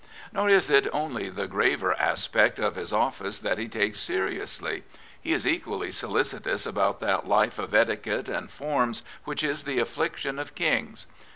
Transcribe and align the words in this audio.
Nor 0.33 0.49
is 0.49 0.71
it 0.71 0.87
only 0.91 1.29
the 1.29 1.45
graver 1.45 1.93
aspects 1.93 2.59
of 2.59 2.73
his 2.73 2.91
office 2.91 3.37
that 3.37 3.59
he 3.59 3.67
takes 3.67 3.99
seriously. 3.99 4.81
He 5.21 5.31
is 5.31 5.45
equally 5.45 5.91
solicitous 5.91 6.65
about 6.65 7.01
that 7.01 7.27
life 7.27 7.59
of 7.59 7.75
etiquette 7.75 8.27
and 8.27 8.49
forms 8.49 9.03
which 9.25 9.43
is 9.43 9.61
the 9.63 9.77
affliction 9.77 10.39
of 10.39 10.55
kings. 10.55 11.05